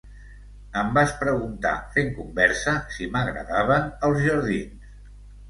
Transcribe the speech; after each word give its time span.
Em 0.79 0.87
vas 0.95 1.11
preguntar, 1.19 1.73
fent 1.97 2.09
conversa, 2.15 2.73
si 2.97 3.11
m'agradaven 3.13 3.87
els 4.09 4.25
jardins 4.27 4.91